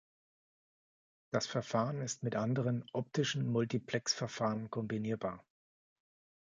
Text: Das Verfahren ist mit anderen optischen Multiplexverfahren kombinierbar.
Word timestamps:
Das 1.31 1.45
Verfahren 1.45 2.01
ist 2.01 2.23
mit 2.23 2.35
anderen 2.35 2.89
optischen 2.91 3.45
Multiplexverfahren 3.45 4.71
kombinierbar. 4.71 5.45